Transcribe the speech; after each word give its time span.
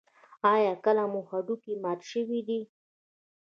ایا 0.53 0.73
کله 0.85 1.03
مو 1.11 1.21
هډوکی 1.29 1.73
مات 1.83 1.99
شوی 2.11 2.39
دی؟ 2.47 2.59